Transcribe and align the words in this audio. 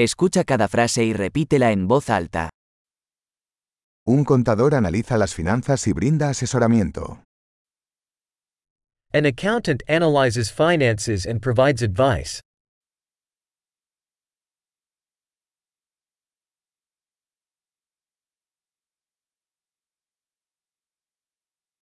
Escucha 0.00 0.44
cada 0.44 0.68
frase 0.68 1.02
y 1.02 1.12
repítela 1.12 1.72
en 1.72 1.88
voz 1.88 2.08
alta. 2.08 2.50
Un 4.06 4.24
contador 4.24 4.76
analiza 4.76 5.18
las 5.18 5.34
finanzas 5.34 5.88
y 5.88 5.92
brinda 5.92 6.28
asesoramiento. 6.30 7.24
An 9.12 9.26
accountant 9.26 9.82
analyzes 9.88 10.52
finances 10.52 11.26
and 11.26 11.40
provides 11.40 11.82
advice. 11.82 12.40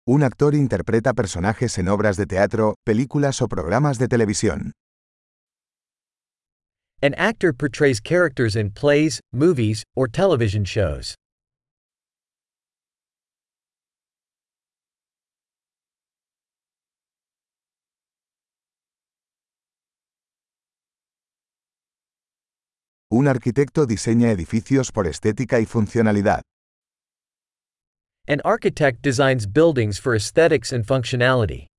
Un 0.04 0.24
actor 0.24 0.56
interpreta 0.56 1.12
personajes 1.12 1.78
en 1.78 1.86
obras 1.86 2.16
de 2.16 2.26
teatro, 2.26 2.74
películas 2.84 3.40
o 3.42 3.46
programas 3.46 3.98
de 3.98 4.08
televisión. 4.08 4.72
An 7.04 7.14
actor 7.14 7.52
portrays 7.52 7.98
characters 7.98 8.54
in 8.54 8.70
plays, 8.70 9.20
movies, 9.32 9.82
or 9.96 10.06
television 10.06 10.64
shows. 10.64 11.16
Un 23.10 23.26
arquitecto 23.26 23.84
diseña 23.84 24.30
edificios 24.30 24.92
por 24.92 25.08
estética 25.08 25.58
y 25.58 25.66
funcionalidad. 25.66 26.42
An 28.28 28.40
architect 28.44 29.02
designs 29.02 29.46
buildings 29.46 29.98
for 29.98 30.14
aesthetics 30.14 30.72
and 30.72 30.86
functionality. 30.86 31.71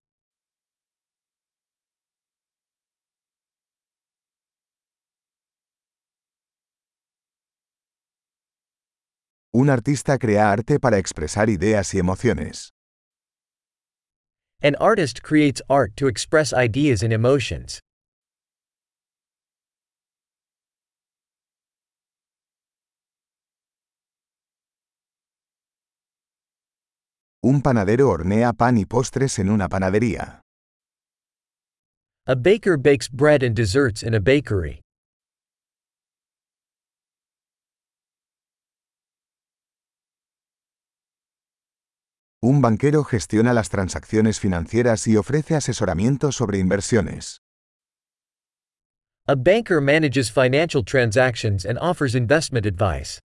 Un 9.55 9.69
artista 9.69 10.17
crea 10.17 10.51
arte 10.51 10.79
para 10.79 10.97
expresar 10.97 11.47
ideas 11.47 11.93
y 11.93 11.99
emociones. 11.99 12.71
An 14.63 14.75
artist 14.79 15.21
creates 15.21 15.61
art 15.69 15.95
to 15.95 16.07
express 16.07 16.53
ideas 16.53 17.03
and 17.03 17.13
emotions. 17.13 17.79
Un 27.43 27.61
panadero 27.61 28.09
hornea 28.09 28.53
pan 28.53 28.79
y 28.79 28.85
postres 28.85 29.37
en 29.37 29.51
una 29.51 29.69
panadería. 29.69 30.41
A 32.25 32.35
baker 32.35 32.77
bakes 32.77 33.07
bread 33.07 33.43
and 33.43 33.55
desserts 33.55 34.01
in 34.01 34.15
a 34.15 34.19
bakery. 34.19 34.82
Un 42.45 42.59
banquero 42.59 43.05
gestiona 43.05 43.53
las 43.53 43.69
transacciones 43.69 44.37
financieras 44.37 45.07
y 45.07 45.15
ofrece 45.15 45.55
asesoramiento 45.55 46.33
sobre 46.33 46.57
inversiones. 46.57 47.39
A 49.29 49.35
banker 49.35 49.79
manages 49.79 50.29
financial 50.29 50.83
transactions 50.83 51.63
and 51.63 51.79
offers 51.79 52.15
investment 52.15 52.65
advice. 52.65 53.21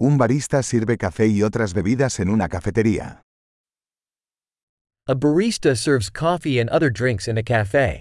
Un 0.00 0.16
barista 0.16 0.62
sirve 0.62 0.96
café 0.96 1.26
y 1.26 1.42
otras 1.42 1.74
bebidas 1.74 2.18
en 2.18 2.30
una 2.30 2.48
cafetería. 2.48 3.20
A 5.06 5.14
barista 5.14 5.76
serves 5.76 6.10
coffee 6.10 6.58
and 6.58 6.70
other 6.70 6.90
drinks 6.90 7.28
in 7.28 7.36
a 7.36 7.42
cafe. 7.42 8.00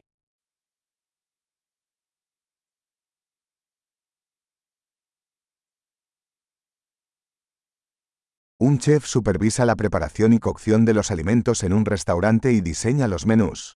Un 8.65 8.77
chef 8.77 9.05
supervisa 9.05 9.65
la 9.65 9.75
preparación 9.75 10.31
y 10.31 10.39
cocción 10.39 10.85
de 10.85 10.93
los 10.93 11.11
alimentos 11.11 11.63
en 11.63 11.73
un 11.73 11.83
restaurante 11.83 12.53
y 12.53 12.61
diseña 12.61 13.09
los 13.09 13.25
menús. 13.25 13.75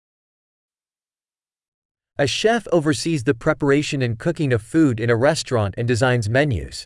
A 2.18 2.26
chef 2.26 2.66
oversees 2.70 3.24
the 3.24 3.32
preparation 3.32 4.02
and 4.02 4.18
cooking 4.18 4.52
of 4.52 4.60
food 4.60 5.00
in 5.00 5.08
a 5.08 5.16
restaurant 5.16 5.72
and 5.78 5.88
designs 5.88 6.28
menus. 6.28 6.84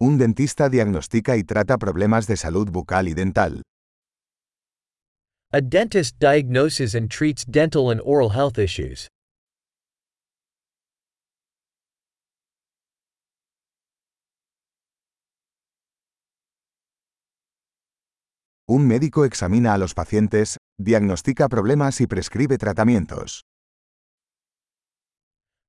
Un 0.00 0.16
dentista 0.16 0.70
diagnostica 0.70 1.36
y 1.36 1.44
trata 1.44 1.76
problemas 1.76 2.26
de 2.26 2.38
salud 2.38 2.70
bucal 2.70 3.06
y 3.08 3.12
dental. 3.12 3.64
A 5.54 5.60
dentist 5.60 6.18
diagnoses 6.18 6.96
and 6.96 7.08
treats 7.08 7.44
dental 7.44 7.88
and 7.88 8.00
oral 8.00 8.30
health 8.30 8.58
issues. 8.58 9.06
Un 18.66 18.88
médico 18.88 19.24
examina 19.24 19.74
a 19.74 19.78
los 19.78 19.94
pacientes, 19.94 20.56
diagnostica 20.76 21.48
problemas 21.48 22.00
y 22.00 22.08
prescribe 22.08 22.58
tratamientos. 22.58 23.42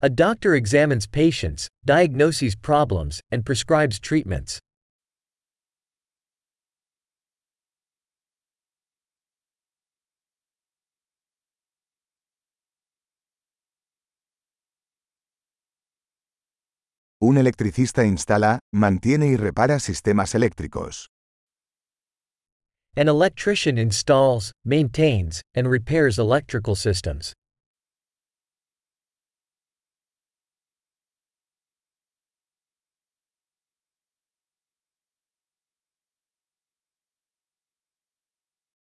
A 0.01 0.09
doctor 0.09 0.55
examines 0.55 1.05
patients, 1.05 1.69
diagnoses 1.85 2.55
problems, 2.55 3.21
and 3.29 3.45
prescribes 3.45 3.99
treatments. 3.99 4.59
Un 17.27 17.39
electricista 17.39 18.05
instala, 18.05 18.59
mantiene 18.71 19.25
y 19.25 19.35
repara 19.35 19.79
sistemas 19.79 20.35
eléctricos. 20.35 21.09
An 22.95 23.07
electrician 23.07 23.79
installs, 23.79 24.51
maintains, 24.63 25.41
and 25.55 25.67
repairs 25.67 26.19
electrical 26.19 26.75
systems. 26.75 27.33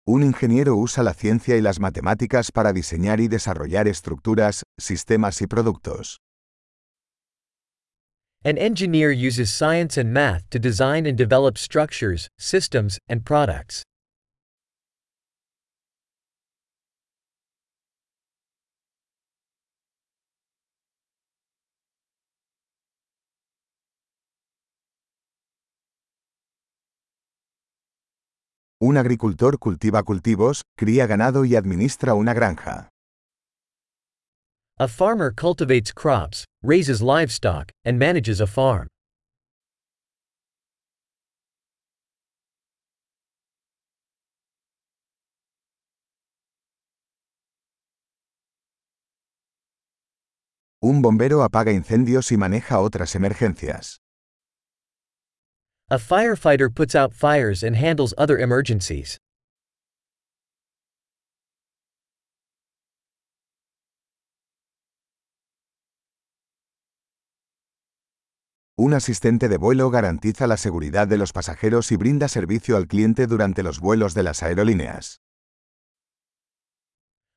Un 0.07 0.23
ingeniero 0.23 0.77
usa 0.77 1.03
la 1.03 1.15
ciencia 1.15 1.57
y 1.57 1.63
las 1.63 1.81
matemáticas 1.81 2.53
para 2.53 2.75
diseñar 2.75 3.19
y 3.21 3.29
desarrollar 3.29 3.89
estructuras, 3.89 4.65
sistemas 4.79 5.41
y 5.41 5.47
productos. 5.47 6.19
An 8.47 8.59
engineer 8.59 9.11
uses 9.11 9.53
science 9.53 9.97
and 9.99 10.13
math 10.13 10.49
to 10.51 10.61
design 10.61 11.05
and 11.05 11.19
develop 11.19 11.59
structures, 11.59 12.29
systems, 12.39 12.97
and 13.09 13.25
products. 13.25 13.83
Un 28.81 28.97
agricultor 28.97 29.59
cultiva 29.59 30.05
cultivos, 30.05 30.63
cría 30.79 31.09
ganado 31.09 31.45
y 31.45 31.57
administra 31.57 32.15
una 32.15 32.33
granja. 32.33 32.91
A 34.79 34.87
farmer 34.87 35.31
cultivates 35.31 35.91
crops, 35.91 36.45
raises 36.63 37.01
livestock, 37.01 37.73
and 37.87 37.99
manages 37.99 38.43
a 38.43 38.47
farm. 38.47 38.89
Un 50.83 51.01
bombero 51.01 51.43
apaga 51.43 51.73
incendios 51.73 52.31
y 52.31 52.37
maneja 52.37 52.79
otras 52.79 53.15
emergencias. 53.15 53.97
A 55.91 55.97
firefighter 55.97 56.69
puts 56.69 56.95
out 56.95 57.15
fires 57.15 57.63
and 57.63 57.77
handles 57.77 58.13
other 58.19 58.39
emergencies. 58.39 59.17
Un 68.79 68.93
asistente 68.93 69.49
de 69.49 69.57
vuelo 69.57 69.89
garantiza 69.89 70.47
la 70.47 70.59
seguridad 70.59 71.09
de 71.09 71.17
los 71.17 71.33
pasajeros 71.33 71.91
y 71.93 71.97
brinda 71.97 72.29
servicio 72.29 72.77
al 72.77 72.87
cliente 72.87 73.27
durante 73.27 73.63
los 73.63 73.81
vuelos 73.81 74.13
de 74.13 74.23
las 74.23 74.43
aerolíneas. 74.43 75.23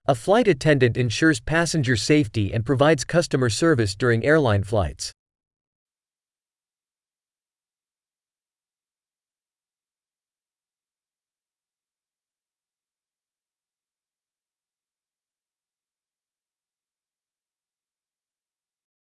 A 0.06 0.15
flight 0.15 0.50
attendant 0.50 0.97
ensures 0.97 1.39
passenger 1.39 1.95
safety 1.95 2.51
and 2.53 2.65
provides 2.65 3.06
customer 3.06 3.50
service 3.50 3.95
during 3.95 4.25
airline 4.25 4.63
flights. 4.63 5.13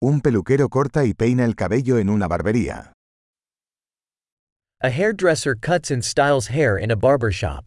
Un 0.07 0.21
peluquero 0.21 0.69
corta 0.69 1.07
y 1.07 1.15
peina 1.15 1.47
el 1.47 1.55
cabello 1.55 1.97
en 1.97 2.11
una 2.11 2.29
barbería. 2.29 2.93
A 4.83 4.89
hairdresser 4.89 5.55
cuts 5.55 5.91
and 5.91 6.05
styles 6.05 6.49
hair 6.49 6.77
in 6.77 6.91
a 6.91 6.95
barber 6.95 7.33
shop. 7.33 7.65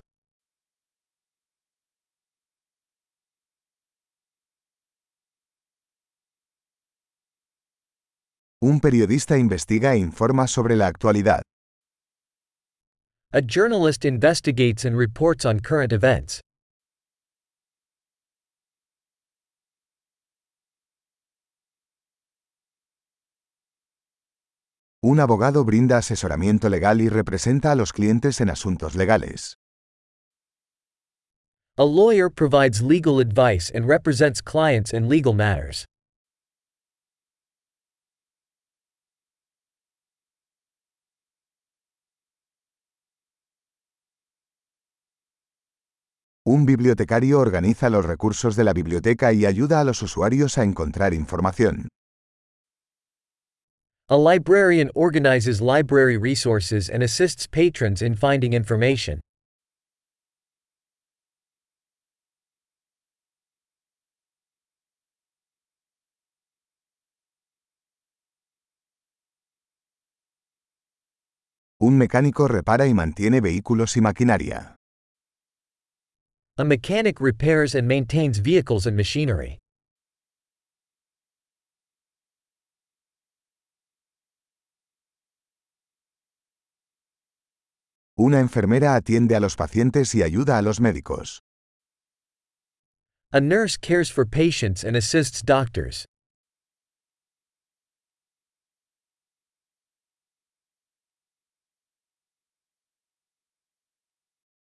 Un 8.61 8.79
periodista 8.79 9.39
investiga 9.39 9.95
e 9.95 9.97
informa 9.97 10.47
sobre 10.47 10.75
la 10.75 10.85
actualidad. 10.85 11.41
A 13.33 13.41
journalist 13.41 14.05
investigates 14.05 14.85
and 14.85 14.95
reports 14.95 15.43
on 15.43 15.59
current 15.59 15.91
events. 15.91 16.41
Un 25.09 25.21
abogado 25.21 25.63
brinda 25.63 25.99
asesoramiento 25.99 26.67
legal 26.67 26.99
y 26.99 27.07
representa 27.07 27.71
a 27.71 27.75
los 27.75 27.93
clientes 27.93 28.41
en 28.41 28.49
asuntos 28.49 28.93
legales. 28.93 29.57
A 31.77 31.85
lawyer 31.85 32.29
provides 32.29 32.81
legal 32.81 33.21
advice 33.21 33.71
and 33.73 33.87
represents 33.87 34.41
clients 34.41 34.91
in 34.91 35.07
legal 35.07 35.33
matters. 35.33 35.85
Un 46.45 46.65
bibliotecario 46.65 47.39
organiza 47.39 47.89
los 47.89 48.03
recursos 48.03 48.57
de 48.57 48.65
la 48.65 48.73
biblioteca 48.73 49.31
y 49.31 49.45
ayuda 49.45 49.79
a 49.79 49.85
los 49.85 50.01
usuarios 50.01 50.57
a 50.57 50.65
encontrar 50.65 51.13
información. 51.13 51.87
A 54.09 54.15
librarian 54.15 54.89
organizes 54.95 55.59
library 55.59 56.15
resources 56.15 56.87
and 56.87 57.03
assists 57.03 57.45
patrons 57.45 58.01
in 58.01 58.15
finding 58.15 58.53
information. 58.53 59.19
Un 71.81 71.97
mecánico 71.97 72.47
repara 72.47 72.87
y 72.87 72.93
mantiene 72.93 73.41
vehículos 73.41 73.97
y 73.97 74.01
maquinaria. 74.01 74.77
A 76.57 76.63
mechanic 76.63 77.19
repairs 77.19 77.75
and 77.75 77.85
maintains 77.89 78.39
vehicles 78.39 78.87
and 78.87 78.95
machinery. 78.95 79.59
Una 88.19 88.39
enfermera 88.39 88.95
atiende 88.95 89.35
a 89.35 89.39
los 89.39 89.55
pacientes 89.55 90.15
y 90.15 90.23
ayuda 90.23 90.57
a 90.57 90.63
los 90.63 90.81
médicos. 90.81 91.43
A 93.31 93.39
nurse 93.39 93.77
cares 93.77 94.11
for 94.11 94.25
patients 94.25 94.83
and 94.83 94.95
assists 94.95 95.43
doctors. 95.43 96.05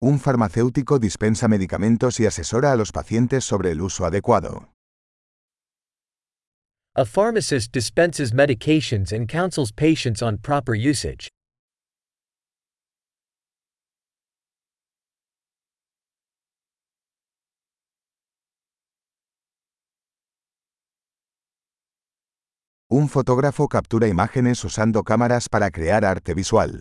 Un 0.02 0.20
farmacéutico 0.20 0.98
dispensa 0.98 1.48
medicamentos 1.48 2.20
y 2.20 2.26
asesora 2.26 2.72
a 2.72 2.76
los 2.76 2.92
pacientes 2.92 3.46
sobre 3.46 3.70
el 3.70 3.82
uso 3.82 4.06
adecuado. 4.06 4.72
A 6.96 7.06
pharmacist 7.06 7.72
dispenses 7.72 8.34
medications 8.34 9.12
and 9.14 9.30
counsels 9.30 9.72
patients 9.72 10.24
on 10.24 10.40
proper 10.40 10.74
usage. 10.74 11.30
Un 22.96 23.10
fotógrafo 23.10 23.68
captura 23.68 24.08
imágenes 24.08 24.64
usando 24.64 25.02
cámaras 25.02 25.50
para 25.50 25.72
crear 25.72 26.06
arte 26.06 26.36
visual. 26.36 26.80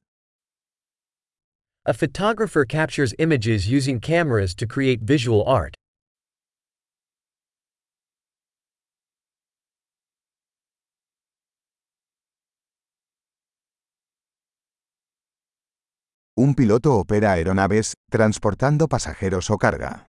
A 1.87 1.95
photographer 1.95 2.67
captures 2.67 3.15
images 3.19 3.67
using 3.67 3.99
cameras 3.99 4.55
to 4.57 4.67
create 4.67 5.01
visual 5.03 5.43
art. 5.47 5.75
Un 16.37 16.55
piloto 16.55 17.01
opera 17.01 17.33
aeronaves, 17.33 17.95
transportando 18.11 18.87
pasajeros 18.87 19.49
o 19.49 19.57
carga. 19.57 20.05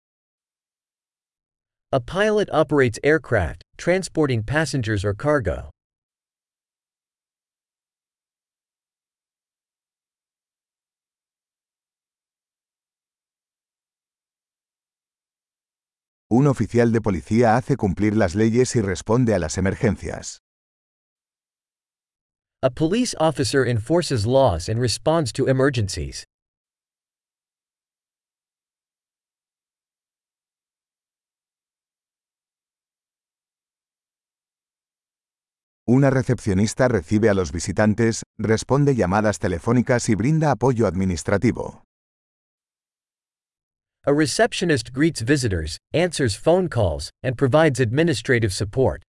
A 1.91 1.99
pilot 1.99 2.49
operates 2.51 2.97
aircraft, 3.03 3.61
transporting 3.77 4.41
passengers 4.41 5.05
or 5.05 5.13
cargo. 5.13 5.70
Un 16.33 16.47
oficial 16.47 16.93
de 16.93 17.01
policía 17.01 17.57
hace 17.57 17.75
cumplir 17.75 18.15
las 18.15 18.35
leyes 18.35 18.77
y 18.77 18.81
responde 18.81 19.35
a 19.35 19.39
las 19.39 19.57
emergencias. 19.57 20.39
A 22.63 22.69
police 22.69 23.13
officer 23.19 23.67
enforces 23.67 24.25
laws 24.25 24.69
and 24.69 24.79
responds 24.79 25.33
to 25.33 25.49
emergencies. 25.49 26.23
Una 35.85 36.09
recepcionista 36.09 36.87
recibe 36.87 37.27
a 37.27 37.33
los 37.33 37.51
visitantes, 37.51 38.23
responde 38.39 38.95
llamadas 38.95 39.37
telefónicas 39.39 40.07
y 40.07 40.15
brinda 40.15 40.51
apoyo 40.51 40.87
administrativo. 40.87 41.83
A 44.03 44.11
receptionist 44.11 44.93
greets 44.93 45.21
visitors, 45.21 45.77
answers 45.93 46.33
phone 46.33 46.69
calls, 46.69 47.11
and 47.21 47.37
provides 47.37 47.79
administrative 47.79 48.51
support. 48.51 49.03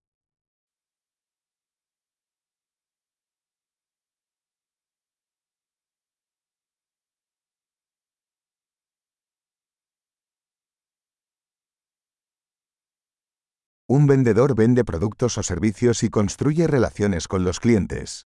Un 13.88 14.06
vendedor 14.06 14.54
vende 14.54 14.84
productos 14.84 15.38
o 15.38 15.42
servicios 15.42 16.02
y 16.02 16.10
construye 16.10 16.66
relaciones 16.66 17.28
con 17.28 17.44
los 17.44 17.60
clientes. 17.60 18.26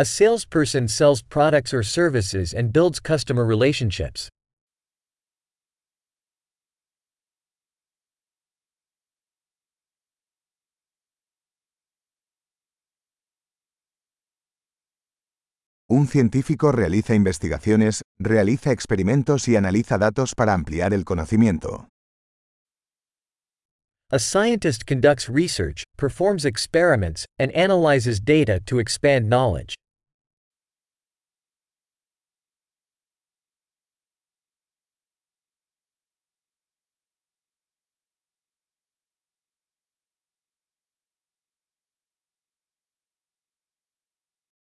A 0.00 0.04
salesperson 0.04 0.86
sells 0.86 1.22
products 1.22 1.74
or 1.74 1.82
services 1.82 2.54
and 2.54 2.72
builds 2.72 3.00
customer 3.00 3.44
relationships. 3.44 4.28
Un 15.90 16.06
científico 16.06 16.70
realiza 16.70 17.16
investigaciones, 17.16 18.02
realiza 18.20 18.70
experimentos 18.70 19.48
y 19.48 19.56
analiza 19.56 19.98
datos 19.98 20.36
para 20.36 20.54
ampliar 20.54 20.94
el 20.94 21.04
conocimiento. 21.04 21.88
A 24.12 24.20
scientist 24.20 24.86
conducts 24.86 25.28
research, 25.28 25.82
performs 25.96 26.44
experiments, 26.44 27.26
and 27.40 27.50
analyzes 27.50 28.20
data 28.20 28.60
to 28.64 28.78
expand 28.78 29.28
knowledge. 29.28 29.74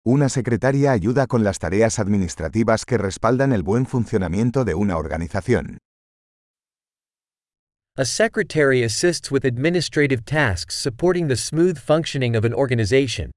Una 0.04 0.30
secretaria 0.30 0.92
ayuda 0.92 1.26
con 1.26 1.44
las 1.44 1.58
tareas 1.58 1.98
administrativas 1.98 2.86
que 2.86 2.96
respaldan 2.96 3.52
el 3.52 3.62
buen 3.62 3.84
funcionamiento 3.84 4.64
de 4.64 4.74
una 4.74 4.96
organización. 4.96 5.76
A 7.98 8.06
secretary 8.06 8.82
assists 8.82 9.30
with 9.30 9.44
administrative 9.44 10.24
tasks 10.24 10.74
supporting 10.74 11.28
the 11.28 11.36
smooth 11.36 11.76
functioning 11.76 12.34
of 12.34 12.46
an 12.46 12.54
organization. 12.54 13.30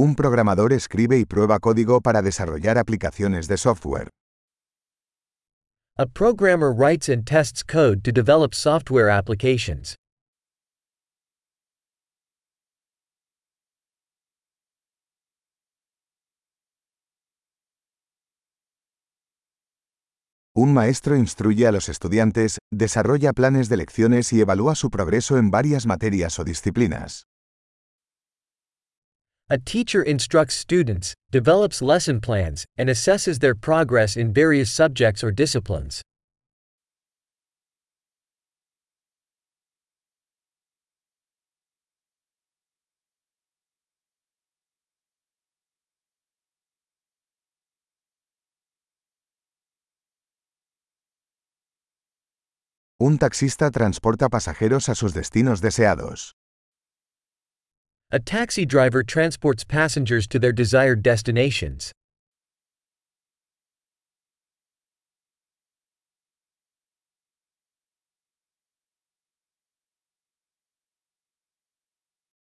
Un 0.00 0.14
programador 0.14 0.72
escribe 0.72 1.18
y 1.18 1.24
prueba 1.24 1.58
código 1.58 2.00
para 2.00 2.22
desarrollar 2.22 2.78
aplicaciones 2.78 3.48
de 3.48 3.56
software. 3.56 4.08
A 5.98 6.06
programmer 6.06 6.72
writes 6.72 7.08
and 7.08 7.26
tests 7.26 7.64
code 7.64 8.04
to 8.04 8.12
develop 8.12 8.54
software 8.54 9.10
applications. 9.10 9.96
Un 20.54 20.72
maestro 20.72 21.16
instruye 21.16 21.66
a 21.66 21.72
los 21.72 21.88
estudiantes, 21.88 22.58
desarrolla 22.72 23.32
planes 23.32 23.68
de 23.68 23.78
lecciones 23.78 24.32
y 24.32 24.40
evalúa 24.42 24.76
su 24.76 24.90
progreso 24.90 25.38
en 25.38 25.50
varias 25.50 25.86
materias 25.86 26.38
o 26.38 26.44
disciplinas. 26.44 27.24
A 29.50 29.56
teacher 29.56 30.02
instructs 30.02 30.54
students, 30.56 31.14
develops 31.30 31.80
lesson 31.80 32.20
plans, 32.20 32.66
and 32.76 32.90
assesses 32.90 33.38
their 33.38 33.54
progress 33.54 34.14
in 34.14 34.30
various 34.30 34.70
subjects 34.70 35.24
or 35.24 35.30
disciplines. 35.30 36.02
Un 53.00 53.16
taxista 53.16 53.70
transporta 53.70 54.28
pasajeros 54.28 54.90
a 54.90 54.94
sus 54.94 55.14
destinos 55.14 55.62
deseados. 55.62 56.32
A 58.10 58.18
taxi 58.18 58.64
driver 58.64 59.02
transports 59.02 59.64
passengers 59.64 60.26
to 60.28 60.38
their 60.38 60.50
desired 60.50 61.02
destinations. 61.02 61.92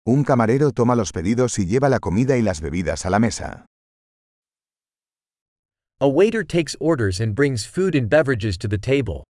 Un 0.07 0.25
camarero 0.25 0.73
toma 0.73 0.97
los 0.97 1.13
pedidos 1.13 1.59
y 1.59 1.67
lleva 1.67 1.91
la 1.91 1.99
comida 1.99 2.39
y 2.39 2.41
las 2.41 2.63
bebidas 2.63 3.05
a 3.05 3.11
la 3.11 3.19
mesa. 3.19 3.67
A 6.01 6.09
waiter 6.09 6.43
takes 6.43 6.75
orders 6.81 7.21
and 7.21 7.35
brings 7.35 7.67
food 7.67 7.95
and 7.95 8.09
beverages 8.09 8.57
to 8.57 8.67
the 8.67 8.79
table. 8.79 9.25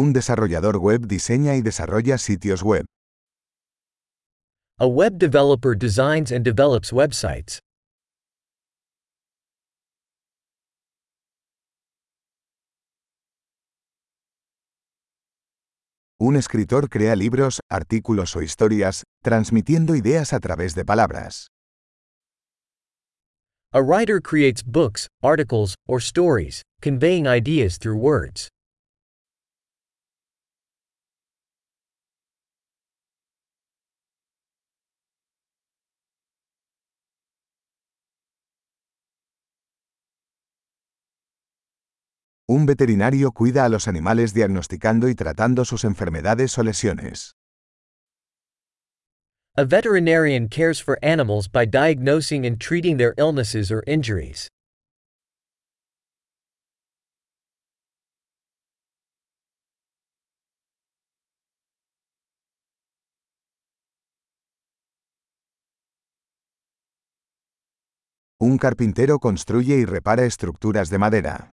Un 0.00 0.14
desarrollador 0.14 0.78
web 0.78 1.06
diseña 1.06 1.56
y 1.56 1.60
desarrolla 1.60 2.16
sitios 2.16 2.62
web. 2.62 2.86
A 4.78 4.86
web 4.86 5.18
developer 5.18 5.76
designs 5.76 6.32
and 6.32 6.42
develops 6.42 6.90
websites. 6.90 7.58
Un 16.18 16.36
escritor 16.36 16.88
crea 16.88 17.14
libros, 17.14 17.60
artículos 17.70 18.34
o 18.36 18.40
historias, 18.40 19.02
transmitiendo 19.22 19.94
ideas 19.94 20.32
a 20.32 20.40
través 20.40 20.74
de 20.74 20.86
palabras. 20.86 21.48
A 23.74 23.82
writer 23.82 24.22
creates 24.22 24.62
books, 24.64 25.08
articles, 25.22 25.74
or 25.86 26.00
stories, 26.00 26.62
conveying 26.80 27.26
ideas 27.26 27.78
through 27.78 27.98
words. 27.98 28.48
Un 42.52 42.66
veterinario 42.66 43.30
cuida 43.30 43.64
a 43.64 43.68
los 43.68 43.86
animales 43.86 44.34
diagnosticando 44.34 45.08
y 45.08 45.14
tratando 45.14 45.64
sus 45.64 45.84
enfermedades 45.84 46.58
o 46.58 46.64
lesiones. 46.64 47.36
A 49.56 49.62
veterinarian 49.62 50.48
cares 50.48 50.82
for 50.82 50.98
animals 51.00 51.48
by 51.48 51.64
diagnosing 51.64 52.44
and 52.44 52.58
treating 52.58 52.96
their 52.96 53.14
illnesses 53.16 53.70
or 53.70 53.84
injuries. 53.86 54.48
Un 68.40 68.58
carpintero 68.58 69.20
construye 69.20 69.76
y 69.76 69.84
repara 69.84 70.24
estructuras 70.24 70.90
de 70.90 70.98
madera. 70.98 71.50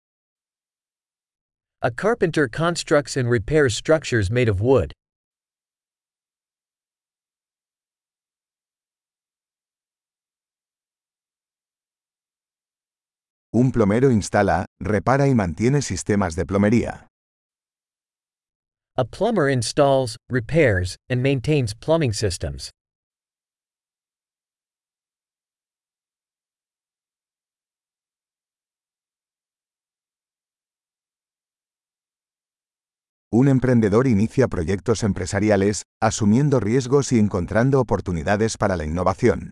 A 1.85 1.91
carpenter 1.91 2.47
constructs 2.47 3.15
and 3.15 3.29
repairs 3.29 3.75
structures 3.75 4.31
made 4.31 4.49
of 4.49 4.59
wood. 4.59 4.91
Un 13.53 13.71
plomero 13.71 14.09
instala, 14.09 14.65
repara 14.81 15.27
y 15.27 15.35
mantiene 15.35 15.83
sistemas 15.83 16.35
de 16.35 16.45
plomería. 16.45 17.05
A 18.97 19.05
plumber 19.05 19.47
installs, 19.47 20.17
repairs, 20.27 20.95
and 21.07 21.21
maintains 21.21 21.75
plumbing 21.75 22.13
systems. 22.13 22.71
Un 33.37 33.49
emprendedor 33.49 34.07
inicia 34.07 34.47
proyectos 34.47 35.03
empresariales, 35.03 35.83
asumiendo 36.01 36.61
riesgos 36.61 37.11
y 37.11 37.19
encontrando 37.19 37.81
oportunidades 37.81 38.55
para 38.55 38.77
la 38.77 38.85
innovación. 38.85 39.51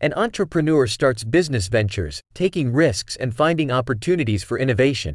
An 0.00 0.12
entrepreneur 0.16 0.88
starts 0.88 1.24
business 1.24 1.70
ventures, 1.70 2.20
taking 2.34 2.74
risks 2.74 3.16
and 3.20 3.32
finding 3.32 3.70
opportunities 3.70 4.44
for 4.44 4.58
innovation. 4.58 5.14